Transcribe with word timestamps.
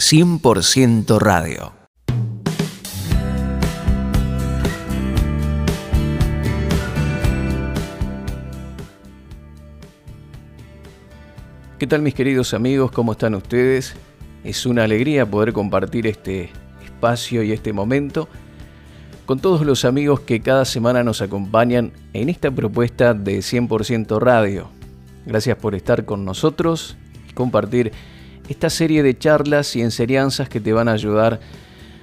100% 0.00 1.18
radio. 1.20 1.72
¿Qué 11.78 11.86
tal 11.86 12.02
mis 12.02 12.14
queridos 12.14 12.54
amigos? 12.54 12.90
¿Cómo 12.90 13.12
están 13.12 13.36
ustedes? 13.36 13.94
Es 14.42 14.66
una 14.66 14.82
alegría 14.82 15.30
poder 15.30 15.52
compartir 15.52 16.08
este 16.08 16.50
espacio 16.84 17.44
y 17.44 17.52
este 17.52 17.72
momento 17.72 18.28
con 19.26 19.38
todos 19.38 19.64
los 19.64 19.84
amigos 19.84 20.20
que 20.20 20.40
cada 20.40 20.64
semana 20.64 21.04
nos 21.04 21.22
acompañan 21.22 21.92
en 22.12 22.28
esta 22.28 22.50
propuesta 22.50 23.14
de 23.14 23.38
100% 23.38 24.18
radio. 24.18 24.68
Gracias 25.24 25.56
por 25.56 25.76
estar 25.76 26.04
con 26.04 26.24
nosotros 26.24 26.96
y 27.30 27.32
compartir 27.32 27.92
esta 28.48 28.70
serie 28.70 29.02
de 29.02 29.16
charlas 29.16 29.74
y 29.76 29.82
enseñanzas 29.82 30.48
que 30.48 30.60
te 30.60 30.72
van 30.72 30.88
a 30.88 30.92
ayudar 30.92 31.40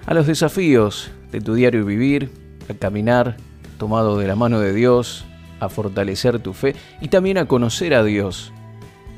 a 0.06 0.14
los 0.14 0.28
desafíos 0.28 1.12
de 1.32 1.42
tu 1.42 1.54
diario 1.54 1.86
vivir, 1.86 2.32
a 2.70 2.74
caminar 2.74 3.38
tomado 3.78 4.18
de 4.18 4.28
la 4.28 4.36
mano 4.36 4.60
de 4.60 4.74
Dios, 4.74 5.26
a 5.60 5.70
fortalecer 5.70 6.40
tu 6.40 6.54
fe 6.54 6.76
y 7.00 7.08
también 7.08 7.38
a 7.38 7.46
conocer 7.46 7.94
a 7.94 8.04
Dios, 8.04 8.52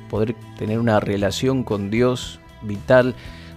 poder 0.09 0.35
tener 0.57 0.79
una 0.79 0.99
relación 0.99 1.63
con 1.63 1.89
Dios 1.89 2.39
vital, 2.61 3.15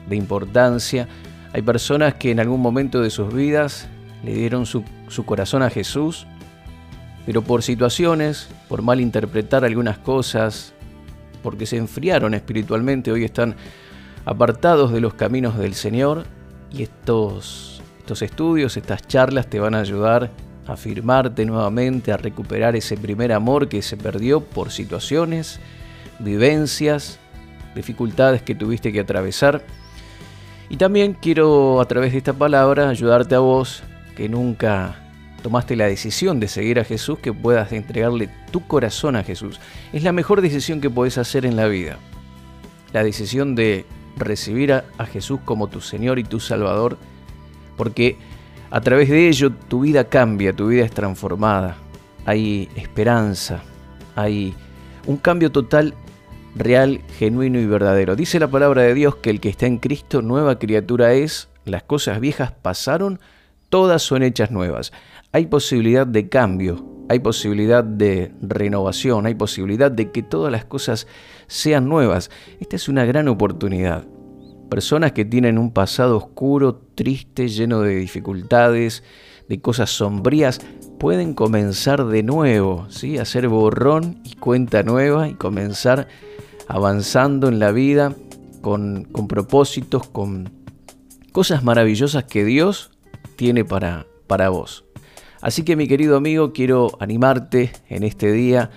de 0.08 0.16
importancia. 0.16 1.08
Hay 1.52 1.62
personas 1.62 2.14
que 2.14 2.30
en 2.30 2.40
algún 2.40 2.60
momento 2.60 3.00
de 3.00 3.10
sus 3.10 3.32
vidas 3.32 3.88
le 4.24 4.34
dieron 4.34 4.66
su, 4.66 4.84
corazón 5.24 5.62
a 5.62 5.70
Jesús, 5.70 6.26
pero 7.24 7.42
por 7.42 7.62
situaciones, 7.62 8.48
por 8.68 8.82
mal 8.82 9.00
interpretar 9.00 9.64
algunas 9.64 9.98
cosas, 9.98 10.74
porque 11.46 11.64
se 11.64 11.76
enfriaron 11.76 12.34
espiritualmente, 12.34 13.12
hoy 13.12 13.22
están 13.22 13.54
apartados 14.24 14.90
de 14.90 15.00
los 15.00 15.14
caminos 15.14 15.56
del 15.56 15.74
Señor 15.74 16.24
y 16.72 16.82
estos, 16.82 17.80
estos 18.00 18.20
estudios, 18.22 18.76
estas 18.76 19.06
charlas 19.06 19.46
te 19.46 19.60
van 19.60 19.76
a 19.76 19.78
ayudar 19.78 20.32
a 20.66 20.72
afirmarte 20.72 21.46
nuevamente, 21.46 22.10
a 22.10 22.16
recuperar 22.16 22.74
ese 22.74 22.96
primer 22.96 23.32
amor 23.32 23.68
que 23.68 23.80
se 23.80 23.96
perdió 23.96 24.40
por 24.40 24.72
situaciones, 24.72 25.60
vivencias, 26.18 27.20
dificultades 27.76 28.42
que 28.42 28.56
tuviste 28.56 28.92
que 28.92 28.98
atravesar. 28.98 29.62
Y 30.68 30.78
también 30.78 31.12
quiero 31.12 31.80
a 31.80 31.84
través 31.84 32.10
de 32.10 32.18
esta 32.18 32.32
palabra 32.32 32.88
ayudarte 32.88 33.36
a 33.36 33.38
vos 33.38 33.84
que 34.16 34.28
nunca 34.28 34.96
tomaste 35.46 35.76
la 35.76 35.86
decisión 35.86 36.40
de 36.40 36.48
seguir 36.48 36.80
a 36.80 36.84
Jesús, 36.84 37.20
que 37.20 37.32
puedas 37.32 37.70
entregarle 37.70 38.28
tu 38.50 38.66
corazón 38.66 39.14
a 39.14 39.22
Jesús. 39.22 39.60
Es 39.92 40.02
la 40.02 40.10
mejor 40.10 40.40
decisión 40.40 40.80
que 40.80 40.90
puedes 40.90 41.18
hacer 41.18 41.46
en 41.46 41.54
la 41.54 41.68
vida. 41.68 41.98
La 42.92 43.04
decisión 43.04 43.54
de 43.54 43.84
recibir 44.16 44.72
a, 44.72 44.82
Jesús 45.06 45.38
como 45.44 45.68
tu 45.68 45.80
Señor 45.80 46.18
y 46.18 46.24
tu 46.24 46.40
Salvador, 46.40 46.98
porque 47.76 48.16
a 48.72 48.80
través 48.80 49.08
de 49.08 49.28
ello 49.28 49.52
tu 49.52 49.82
vida 49.82 50.08
cambia, 50.08 50.52
tu 50.52 50.66
vida 50.66 50.84
es 50.84 50.90
transformada. 50.90 51.76
Hay 52.24 52.68
esperanza, 52.74 53.62
hay 54.16 54.52
un 55.06 55.16
cambio 55.16 55.52
total, 55.52 55.94
real, 56.56 57.02
genuino 57.18 57.60
y 57.60 57.66
verdadero. 57.66 58.16
Dice 58.16 58.40
la 58.40 58.48
palabra 58.48 58.82
de 58.82 58.94
Dios 58.94 59.14
que 59.14 59.30
el 59.30 59.38
que 59.38 59.50
está 59.50 59.66
en 59.66 59.78
Cristo, 59.78 60.22
nueva 60.22 60.58
criatura 60.58 61.12
es, 61.12 61.48
las 61.64 61.84
cosas 61.84 62.18
viejas 62.18 62.50
pasaron, 62.50 63.20
todas 63.68 64.02
son 64.02 64.22
hechas 64.22 64.50
nuevas 64.50 64.92
hay 65.36 65.48
posibilidad 65.48 66.06
de 66.06 66.30
cambio, 66.30 66.82
hay 67.10 67.18
posibilidad 67.18 67.84
de 67.84 68.32
renovación, 68.40 69.26
hay 69.26 69.34
posibilidad 69.34 69.90
de 69.90 70.10
que 70.10 70.22
todas 70.22 70.50
las 70.50 70.64
cosas 70.64 71.06
sean 71.46 71.90
nuevas. 71.90 72.30
Esta 72.58 72.76
es 72.76 72.88
una 72.88 73.04
gran 73.04 73.28
oportunidad. 73.28 74.06
Personas 74.70 75.12
que 75.12 75.26
tienen 75.26 75.58
un 75.58 75.72
pasado 75.74 76.16
oscuro, 76.16 76.80
triste, 76.94 77.48
lleno 77.48 77.82
de 77.82 77.96
dificultades, 77.96 79.04
de 79.46 79.60
cosas 79.60 79.90
sombrías, 79.90 80.58
pueden 80.98 81.34
comenzar 81.34 82.06
de 82.06 82.22
nuevo, 82.22 82.86
¿sí? 82.88 83.18
hacer 83.18 83.46
borrón 83.48 84.22
y 84.24 84.36
cuenta 84.36 84.82
nueva 84.84 85.28
y 85.28 85.34
comenzar 85.34 86.08
avanzando 86.66 87.48
en 87.48 87.58
la 87.58 87.72
vida 87.72 88.14
con, 88.62 89.04
con 89.04 89.28
propósitos, 89.28 90.08
con 90.08 90.50
cosas 91.30 91.62
maravillosas 91.62 92.24
que 92.24 92.42
Dios 92.46 92.95
tiene 93.36 93.64
para, 93.64 94.06
para 94.26 94.48
vos. 94.48 94.84
Así 95.40 95.62
que 95.62 95.76
mi 95.76 95.86
querido 95.86 96.16
amigo, 96.16 96.52
quiero 96.52 96.96
animarte 96.98 97.70
en 97.88 98.02
este 98.02 98.32
día 98.32 98.70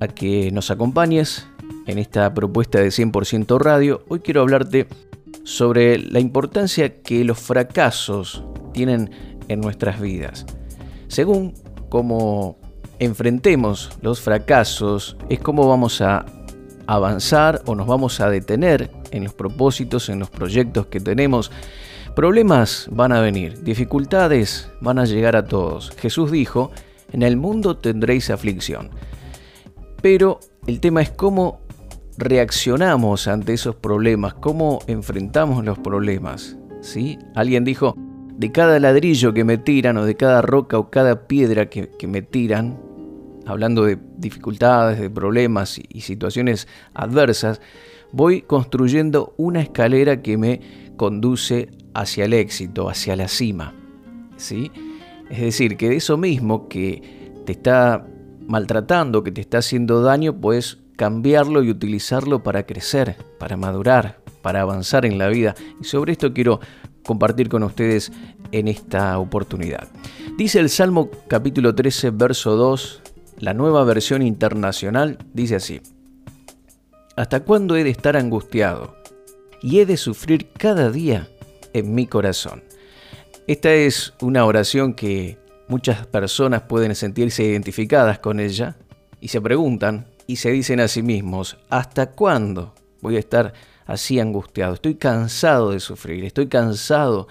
a 0.00 0.08
que 0.08 0.50
nos 0.50 0.70
acompañes 0.70 1.46
en 1.86 1.98
esta 1.98 2.34
propuesta 2.34 2.80
de 2.80 2.88
100% 2.88 3.58
radio. 3.58 4.02
Hoy 4.08 4.20
quiero 4.20 4.42
hablarte 4.42 4.86
sobre 5.44 5.98
la 5.98 6.20
importancia 6.20 7.02
que 7.02 7.24
los 7.24 7.38
fracasos 7.38 8.44
tienen 8.72 9.10
en 9.48 9.60
nuestras 9.60 10.00
vidas. 10.00 10.46
Según 11.08 11.54
cómo 11.88 12.58
enfrentemos 12.98 13.90
los 14.02 14.20
fracasos, 14.20 15.16
es 15.28 15.40
cómo 15.40 15.68
vamos 15.68 16.00
a 16.00 16.26
avanzar 16.86 17.62
o 17.66 17.74
nos 17.74 17.86
vamos 17.86 18.20
a 18.20 18.30
detener 18.30 18.90
en 19.10 19.24
los 19.24 19.34
propósitos, 19.34 20.08
en 20.08 20.18
los 20.18 20.30
proyectos 20.30 20.86
que 20.86 21.00
tenemos 21.00 21.50
Problemas 22.14 22.88
van 22.90 23.12
a 23.12 23.20
venir, 23.20 23.62
dificultades 23.62 24.68
van 24.80 24.98
a 24.98 25.04
llegar 25.04 25.36
a 25.36 25.44
todos. 25.44 25.92
Jesús 25.96 26.32
dijo, 26.32 26.72
en 27.12 27.22
el 27.22 27.36
mundo 27.36 27.76
tendréis 27.76 28.30
aflicción. 28.30 28.90
Pero 30.02 30.40
el 30.66 30.80
tema 30.80 31.02
es 31.02 31.10
cómo 31.10 31.60
reaccionamos 32.18 33.28
ante 33.28 33.52
esos 33.52 33.76
problemas, 33.76 34.34
cómo 34.34 34.80
enfrentamos 34.88 35.64
los 35.64 35.78
problemas. 35.78 36.56
¿sí? 36.80 37.16
Alguien 37.36 37.64
dijo, 37.64 37.94
de 38.36 38.50
cada 38.50 38.80
ladrillo 38.80 39.32
que 39.32 39.44
me 39.44 39.56
tiran 39.56 39.96
o 39.96 40.04
de 40.04 40.16
cada 40.16 40.42
roca 40.42 40.78
o 40.78 40.90
cada 40.90 41.28
piedra 41.28 41.70
que, 41.70 41.90
me 42.08 42.22
tiran, 42.22 42.80
hablando 43.46 43.84
de 43.84 43.98
dificultades, 44.16 44.98
de 44.98 45.10
problemas 45.10 45.80
y 45.88 46.00
situaciones 46.00 46.66
adversas, 46.92 47.60
voy 48.12 48.42
construyendo 48.42 49.32
una 49.36 49.60
escalera 49.60 50.22
que 50.22 50.36
me 50.36 50.60
conduce 50.96 51.70
hacia 51.94 52.24
el 52.24 52.32
éxito, 52.32 52.88
hacia 52.88 53.16
la 53.16 53.28
cima. 53.28 53.74
¿sí? 54.36 54.70
Es 55.30 55.40
decir, 55.40 55.76
que 55.76 55.88
de 55.88 55.96
eso 55.96 56.16
mismo 56.16 56.68
que 56.68 57.32
te 57.46 57.52
está 57.52 58.06
maltratando, 58.46 59.22
que 59.22 59.32
te 59.32 59.40
está 59.40 59.58
haciendo 59.58 60.02
daño, 60.02 60.40
puedes 60.40 60.78
cambiarlo 60.96 61.62
y 61.62 61.70
utilizarlo 61.70 62.42
para 62.42 62.66
crecer, 62.66 63.16
para 63.38 63.56
madurar, 63.56 64.20
para 64.42 64.62
avanzar 64.62 65.06
en 65.06 65.18
la 65.18 65.28
vida. 65.28 65.54
Y 65.80 65.84
sobre 65.84 66.12
esto 66.12 66.32
quiero 66.32 66.60
compartir 67.04 67.48
con 67.48 67.62
ustedes 67.62 68.12
en 68.52 68.68
esta 68.68 69.18
oportunidad. 69.18 69.88
Dice 70.36 70.58
el 70.58 70.68
Salmo 70.68 71.10
capítulo 71.28 71.74
13, 71.74 72.10
verso 72.10 72.56
2, 72.56 73.02
la 73.38 73.54
nueva 73.54 73.84
versión 73.84 74.22
internacional, 74.22 75.18
dice 75.32 75.56
así. 75.56 75.80
¿Hasta 77.16 77.40
cuándo 77.40 77.76
he 77.76 77.84
de 77.84 77.90
estar 77.90 78.16
angustiado? 78.16 78.96
Y 79.62 79.80
he 79.80 79.86
de 79.86 79.96
sufrir 79.96 80.48
cada 80.52 80.90
día 80.90 81.28
en 81.72 81.94
mi 81.94 82.06
corazón. 82.06 82.62
Esta 83.46 83.72
es 83.72 84.14
una 84.20 84.44
oración 84.44 84.94
que 84.94 85.38
muchas 85.68 86.06
personas 86.06 86.62
pueden 86.62 86.94
sentirse 86.94 87.44
identificadas 87.44 88.18
con 88.18 88.40
ella 88.40 88.76
y 89.20 89.28
se 89.28 89.40
preguntan 89.40 90.06
y 90.26 90.36
se 90.36 90.50
dicen 90.50 90.80
a 90.80 90.88
sí 90.88 91.02
mismos, 91.02 91.58
¿hasta 91.68 92.10
cuándo 92.12 92.74
voy 93.00 93.16
a 93.16 93.18
estar 93.18 93.52
así 93.86 94.20
angustiado? 94.20 94.74
Estoy 94.74 94.94
cansado 94.94 95.70
de 95.70 95.80
sufrir, 95.80 96.24
estoy 96.24 96.46
cansado 96.46 97.28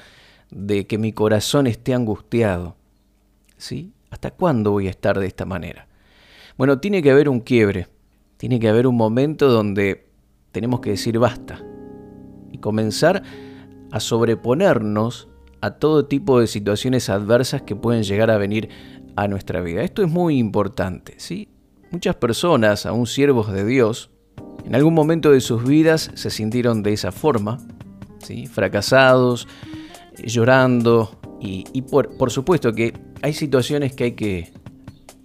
de 0.52 0.88
que 0.88 0.98
mi 0.98 1.14
corazón 1.14 1.68
esté 1.68 1.94
angustiado. 1.94 2.76
¿Sí? 3.58 3.94
¿Hasta 4.10 4.32
cuándo 4.32 4.72
voy 4.72 4.88
a 4.88 4.92
estar 4.92 5.20
de 5.20 5.28
esta 5.28 5.46
manera? 5.46 5.88
Bueno, 6.58 6.80
tiene 6.80 7.02
que 7.02 7.12
haber 7.12 7.30
un 7.30 7.40
quiebre, 7.40 7.88
tiene 8.38 8.60
que 8.60 8.68
haber 8.68 8.88
un 8.88 8.96
momento 8.96 9.50
donde 9.50 10.10
tenemos 10.52 10.80
que 10.82 10.92
decir 10.92 11.20
basta 11.20 11.62
y 12.52 12.58
comenzar 12.58 13.24
sobreponernos 13.98 15.28
a 15.62 15.72
todo 15.72 16.06
tipo 16.06 16.40
de 16.40 16.48
situaciones 16.48 17.10
adversas 17.10 17.64
que 17.64 17.76
pueden 17.76 18.04
llegar 18.04 18.32
a 18.32 18.38
venir 18.38 18.70
a 19.16 19.28
nuestra 19.28 19.62
vida. 19.62 19.82
Esto 19.82 20.04
es 20.04 20.10
muy 20.10 20.38
importante, 20.38 21.16
¿sí? 21.18 21.50
Muchas 21.92 22.16
personas, 22.16 22.86
aún 22.86 23.08
siervos 23.08 23.52
de 23.52 23.66
Dios, 23.66 24.12
en 24.64 24.76
algún 24.76 24.94
momento 24.94 25.32
de 25.32 25.42
sus 25.42 25.64
vidas 25.64 26.12
se 26.14 26.30
sintieron 26.30 26.84
de 26.84 26.94
esa 26.94 27.12
forma, 27.12 27.58
¿sí? 28.24 28.46
fracasados, 28.46 29.48
llorando, 30.24 31.20
y, 31.42 31.82
por, 31.84 32.18
por 32.18 32.32
supuesto 32.32 32.74
que 32.74 32.94
hay 33.22 33.34
situaciones 33.34 33.94
que 33.94 34.04
hay 34.06 34.12
que 34.12 34.52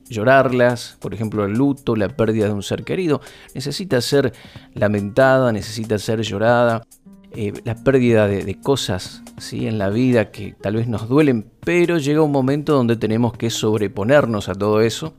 llorarlas, 0.09 0.97
por 1.01 1.13
ejemplo 1.13 1.45
el 1.45 1.53
luto, 1.53 1.97
la 1.97 2.09
pérdida 2.09 2.47
de 2.47 2.53
un 2.53 2.63
ser 2.63 2.85
querido, 2.85 3.21
necesita 3.55 4.01
ser 4.01 4.33
lamentada, 4.75 5.53
necesita 5.53 5.99
ser 5.99 6.23
llorada. 6.23 6.87
Eh, 7.37 7.53
la 7.65 7.75
pérdida 7.75 8.29
de, 8.29 8.55
cosas 8.61 9.23
¿sí? 9.39 9.67
en 9.67 9.79
la 9.79 9.91
vida 9.91 10.31
que 10.31 10.55
tal 10.61 10.77
vez 10.77 10.87
nos 10.87 11.09
duelen, 11.09 11.45
pero 11.61 11.99
llega 11.99 12.23
un 12.23 12.31
momento 12.31 12.75
donde 12.75 12.97
tenemos 12.97 13.37
que 13.37 13.51
sobreponernos 13.51 14.49
a 14.49 14.55
todo 14.55 14.81
eso, 14.81 15.15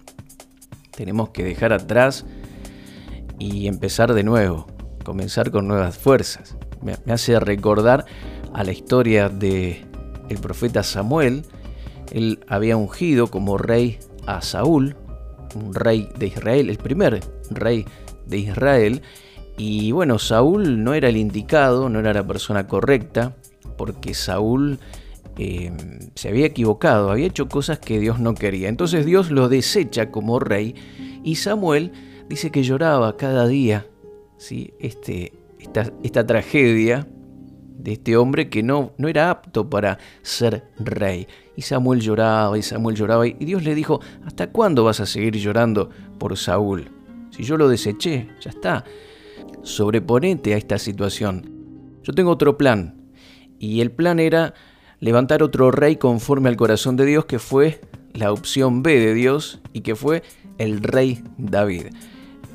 tenemos 0.95 1.29
que 1.29 1.43
dejar 1.43 1.73
atrás 1.73 2.25
y 3.37 3.67
empezar 3.67 4.13
de 4.13 4.23
nuevo, 4.23 4.67
comenzar 5.03 5.51
con 5.51 5.67
nuevas 5.67 5.97
fuerzas. 5.97 6.55
me, 6.81 6.95
hace 7.11 7.37
recordar 7.39 8.05
a 8.53 8.63
la 8.63 8.71
historia 8.71 9.27
de 9.27 9.83
el 10.29 10.37
profeta 10.37 10.83
Samuel. 10.83 11.43
Él 12.11 12.39
había 12.47 12.77
ungido 12.77 13.27
como 13.27 13.57
rey 13.57 13.99
a 14.25 14.41
Saúl, 14.41 14.95
un 15.53 15.73
rey 15.73 16.09
de 16.17 16.27
Israel, 16.27 16.69
el 16.69 16.77
primer 16.77 17.19
rey 17.49 17.85
de 18.25 18.37
Israel. 18.37 19.01
Y 19.57 19.91
bueno, 19.91 20.19
Saúl 20.19 20.83
no 20.83 20.93
era 20.93 21.09
el 21.09 21.17
indicado, 21.17 21.89
no 21.89 21.99
era 21.99 22.13
la 22.13 22.27
persona 22.27 22.67
correcta, 22.67 23.35
porque 23.77 24.13
Saúl 24.13 24.79
eh, 25.37 25.71
se 26.15 26.29
había 26.29 26.45
equivocado, 26.45 27.11
había 27.11 27.27
hecho 27.27 27.47
cosas 27.47 27.79
que 27.79 27.99
Dios 27.99 28.19
no 28.19 28.35
quería. 28.35 28.69
Entonces 28.69 29.05
Dios 29.05 29.31
lo 29.31 29.49
desecha 29.49 30.11
como 30.11 30.39
rey 30.39 30.75
y 31.23 31.35
Samuel 31.35 31.91
dice 32.29 32.51
que 32.51 32.63
lloraba 32.63 33.17
cada 33.17 33.47
día 33.47 33.85
¿sí? 34.37 34.73
este, 34.79 35.33
esta, 35.59 35.91
esta 36.03 36.25
tragedia 36.25 37.07
de 37.77 37.93
este 37.93 38.17
hombre 38.17 38.49
que 38.49 38.63
no, 38.63 38.93
no 38.97 39.07
era 39.07 39.29
apto 39.29 39.69
para 39.69 39.99
ser 40.21 40.63
rey. 40.79 41.27
Y 41.55 41.61
Samuel 41.61 41.99
lloraba 41.99 42.57
y 42.57 42.61
Samuel 42.61 42.95
lloraba 42.95 43.27
y 43.27 43.33
Dios 43.33 43.63
le 43.63 43.75
dijo, 43.75 44.01
¿hasta 44.25 44.47
cuándo 44.47 44.83
vas 44.83 44.99
a 44.99 45.05
seguir 45.05 45.35
llorando 45.35 45.89
por 46.17 46.37
Saúl? 46.37 46.89
Si 47.31 47.43
yo 47.43 47.57
lo 47.57 47.67
deseché, 47.67 48.29
ya 48.39 48.49
está. 48.49 48.85
Sobreponete 49.63 50.53
a 50.53 50.57
esta 50.57 50.77
situación. 50.77 51.51
Yo 52.03 52.13
tengo 52.13 52.31
otro 52.31 52.57
plan. 52.57 52.95
Y 53.59 53.81
el 53.81 53.91
plan 53.91 54.19
era 54.19 54.53
levantar 54.99 55.43
otro 55.43 55.71
rey 55.71 55.95
conforme 55.95 56.49
al 56.49 56.55
corazón 56.55 56.97
de 56.97 57.05
Dios, 57.05 57.25
que 57.25 57.39
fue 57.39 57.81
la 58.13 58.31
opción 58.31 58.83
B 58.83 58.99
de 58.99 59.13
Dios 59.13 59.59
y 59.73 59.81
que 59.81 59.95
fue 59.95 60.23
el 60.57 60.81
rey 60.81 61.23
David. 61.37 61.87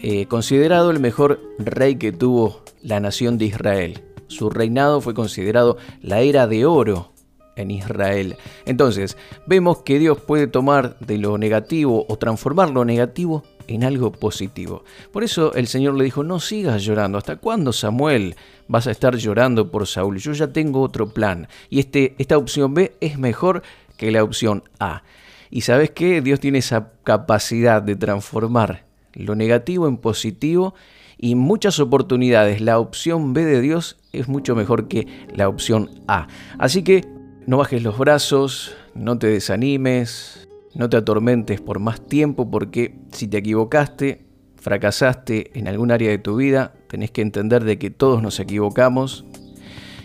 Eh, 0.01 0.27
considerado 0.27 0.91
el 0.91 1.01
mejor 1.01 1.41
rey 1.59 1.97
que 1.97 2.13
tuvo 2.13 2.63
la 2.83 3.01
nación 3.01 3.39
de 3.39 3.47
Israel. 3.47 4.03
Su 4.29 4.49
reinado 4.49 5.01
fue 5.01 5.13
considerado 5.13 5.77
la 6.01 6.21
era 6.21 6.47
de 6.47 6.65
oro 6.65 7.13
en 7.57 7.71
Israel. 7.71 8.37
Entonces, 8.65 9.17
vemos 9.47 9.83
que 9.83 9.99
Dios 9.99 10.21
puede 10.21 10.47
tomar 10.47 10.99
de 11.01 11.19
lo 11.19 11.37
negativo 11.37 12.07
o 12.09 12.17
transformar 12.17 12.71
lo 12.71 12.85
negativo 12.85 13.43
en 13.71 13.85
algo 13.85 14.11
positivo. 14.11 14.85
Por 15.13 15.23
eso 15.23 15.55
el 15.55 15.69
Señor 15.69 15.95
le 15.95 16.05
dijo, 16.05 16.25
no 16.25 16.41
sigas 16.41 16.83
llorando. 16.83 17.19
¿Hasta 17.19 17.37
cuándo, 17.37 17.73
Samuel, 17.73 18.35
vas 18.67 18.89
a 18.89 18.91
estar 18.91 19.17
llorando 19.17 19.71
por 19.71 19.87
Saúl? 19.87 20.19
Yo 20.19 20.33
ya 20.33 20.53
tengo 20.53 20.83
otro 20.83 21.11
plan. 21.11 21.47
Y 21.71 21.79
este, 21.79 22.17
esta 22.19 22.37
opción 22.37 22.75
B 22.75 22.97
es 23.01 23.17
mejor 23.17 23.63
que 23.97 24.11
la 24.11 24.25
opción 24.25 24.65
A. 24.81 25.05
Y 25.51 25.61
sabes 25.61 25.93
qué? 25.93 26.21
Dios 26.21 26.41
tiene 26.41 26.59
esa 26.59 26.91
capacidad 27.05 27.81
de 27.81 27.95
transformar 27.95 28.85
lo 29.15 29.37
negativo 29.37 29.87
en 29.87 29.99
positivo 29.99 30.75
y 31.17 31.37
muchas 31.37 31.79
oportunidades 31.79 32.61
la 32.61 32.79
opción 32.79 33.35
B 33.35 33.45
de 33.45 33.61
Dios 33.61 33.99
es 34.13 34.27
mucho 34.27 34.57
mejor 34.57 34.89
que 34.89 35.07
la 35.35 35.49
opción 35.49 35.91
A. 36.09 36.27
Así 36.59 36.83
que 36.83 37.05
no 37.47 37.57
bajes 37.59 37.83
los 37.83 37.99
brazos, 37.99 38.75
no 38.95 39.19
te 39.19 39.29
desanimes, 39.29 40.49
no 40.75 40.89
te 40.89 40.97
atormentes 40.97 41.61
por 41.61 41.81
más 41.81 42.07
tiempo 42.07 42.51
porque 42.51 42.99
si 43.13 43.29
te 43.29 43.39
equivocaste, 43.39 44.27
fracasaste 44.57 45.59
en 45.59 45.69
algún 45.69 45.91
área 45.91 46.11
de 46.11 46.19
tu 46.19 46.37
vida, 46.37 46.75
tenés 46.89 47.11
que 47.11 47.23
entender 47.23 47.65
de 47.65 47.79
que 47.79 47.91
todos 47.91 48.23
nos 48.23 48.39
equivocamos 48.41 49.25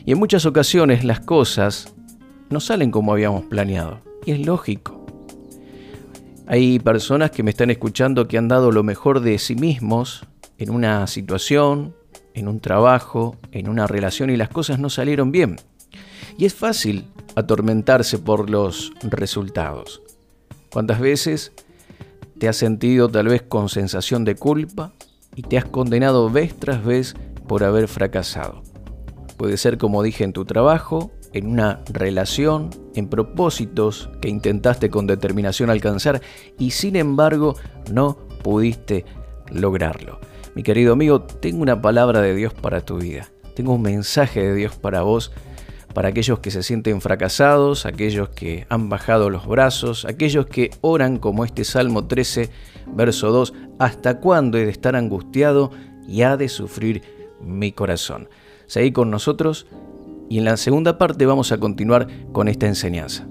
y 0.06 0.12
en 0.12 0.20
muchas 0.20 0.46
ocasiones 0.46 1.04
las 1.04 1.20
cosas 1.20 1.94
no 2.50 2.60
salen 2.60 2.92
como 2.92 3.12
habíamos 3.12 3.46
planeado. 3.46 4.02
Y 4.26 4.32
es 4.32 4.46
lógico. 4.46 5.06
Hay 6.48 6.80
personas 6.80 7.32
que 7.32 7.42
me 7.42 7.50
están 7.50 7.72
escuchando 7.72 8.28
que 8.28 8.38
han 8.38 8.48
dado 8.48 8.72
lo 8.72 8.84
mejor 8.84 9.20
de 9.20 9.40
sí 9.40 9.56
mismos 9.56 10.28
en 10.60 10.70
una 10.70 11.08
situación, 11.08 11.96
en 12.36 12.48
un 12.48 12.60
trabajo, 12.60 13.38
en 13.52 13.68
una 13.68 13.88
relación 13.88 14.30
y 14.30 14.38
las 14.38 14.50
cosas 14.50 14.78
no 14.78 14.90
salieron 14.90 15.32
bien. 15.32 15.56
Y 16.38 16.46
es 16.46 16.54
fácil 16.54 17.06
atormentarse 17.36 18.20
por 18.20 18.50
los 18.50 18.94
resultados. 19.02 20.05
¿Cuántas 20.76 21.00
veces 21.00 21.54
te 22.38 22.50
has 22.50 22.58
sentido 22.58 23.08
tal 23.08 23.30
vez 23.30 23.42
con 23.42 23.70
sensación 23.70 24.26
de 24.26 24.36
culpa 24.36 24.92
y 25.34 25.42
te 25.44 25.58
has 25.58 25.64
condenado 25.64 26.30
vez 26.30 26.54
tras 26.54 26.84
vez 26.84 27.16
por 27.48 27.64
haber 27.64 27.88
fracasado? 27.88 28.62
Puede 29.38 29.56
ser 29.56 29.78
como 29.78 30.04
dije 30.04 30.26
en 30.26 30.34
tu 30.34 30.44
trabajo, 30.44 31.14
en 31.32 31.48
una 31.48 31.80
relación, 31.94 32.72
en 32.94 33.08
propósitos 33.08 34.10
que 34.20 34.28
intentaste 34.28 34.90
con 34.90 35.08
determinación 35.08 35.70
alcanzar 35.70 36.22
y 36.60 36.72
sin 36.72 36.98
embargo 36.98 37.56
no 37.90 38.18
pudiste 38.44 39.06
lograrlo. 39.50 40.20
Mi 40.56 40.64
querido 40.64 40.92
amigo, 40.92 41.22
tengo 41.22 41.62
una 41.62 41.82
palabra 41.82 42.20
de 42.20 42.36
Dios 42.36 42.54
para 42.54 42.82
tu 42.82 42.98
vida. 42.98 43.30
Tengo 43.56 43.76
un 43.76 43.82
mensaje 43.82 44.42
de 44.42 44.54
Dios 44.54 44.76
para 44.76 45.04
vos 45.04 45.32
para 45.96 46.10
aquellos 46.10 46.40
que 46.40 46.52
se 46.52 46.62
sienten 46.62 47.00
fracasados, 47.00 47.86
aquellos 47.86 48.28
que 48.28 48.68
han 48.70 48.90
bajado 48.90 49.30
los 49.30 49.48
brazos, 49.48 50.04
aquellos 50.04 50.46
que 50.46 50.70
oran 50.82 51.18
como 51.18 51.46
este 51.46 51.64
Salmo 51.64 52.06
13, 52.06 52.50
verso 52.94 53.32
2, 53.32 53.54
¿hasta 53.80 54.20
cuándo 54.20 54.58
he 54.58 54.66
de 54.66 54.72
estar 54.72 54.98
angustiado 54.98 55.72
y 56.06 56.24
ha 56.24 56.36
de 56.36 56.50
sufrir 56.50 57.02
mi 57.40 57.72
corazón? 57.72 58.28
Seguí 58.68 58.92
con 58.92 59.10
nosotros 59.10 59.68
y 60.30 60.38
en 60.38 60.44
la 60.44 60.58
segunda 60.58 60.98
parte 60.98 61.26
vamos 61.26 61.54
a 61.54 61.60
continuar 61.60 62.08
con 62.34 62.50
esta 62.50 62.68
enseñanza. 62.68 63.26